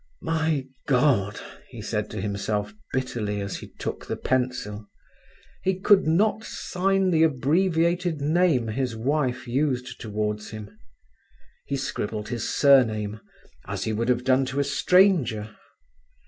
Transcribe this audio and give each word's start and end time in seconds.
"My 0.23 0.65
God!" 0.87 1.39
he 1.69 1.79
said 1.79 2.09
to 2.09 2.19
himself 2.21 2.73
bitterly 2.91 3.39
as 3.39 3.57
he 3.57 3.67
took 3.77 4.07
the 4.07 4.15
pencil. 4.15 4.89
He 5.61 5.79
could 5.79 6.07
not 6.07 6.43
sign 6.43 7.11
the 7.11 7.21
abbreviated 7.21 8.19
name 8.19 8.69
his 8.69 8.95
wife 8.95 9.47
used 9.47 9.99
towards 10.01 10.49
him. 10.49 10.75
He 11.67 11.77
scribbled 11.77 12.29
his 12.29 12.49
surname, 12.49 13.21
as 13.67 13.83
he 13.83 13.93
would 13.93 14.09
have 14.09 14.23
done 14.23 14.43
to 14.45 14.59
a 14.59 14.63
stranger. 14.63 15.55